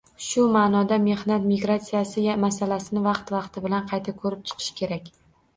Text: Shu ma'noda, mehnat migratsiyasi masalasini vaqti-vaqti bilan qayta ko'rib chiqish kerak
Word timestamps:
Shu 0.27 0.43
ma'noda, 0.53 0.97
mehnat 1.03 1.43
migratsiyasi 1.49 2.23
masalasini 2.45 3.05
vaqti-vaqti 3.11 3.63
bilan 3.67 3.87
qayta 3.93 4.15
ko'rib 4.25 4.45
chiqish 4.53 4.73
kerak 4.81 5.15